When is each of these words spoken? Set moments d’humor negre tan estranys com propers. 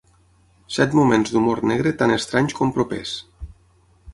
Set 0.77 0.95
moments 0.99 1.35
d’humor 1.35 1.61
negre 1.73 1.91
tan 1.99 2.15
estranys 2.17 2.59
com 2.61 2.73
propers. 2.79 3.13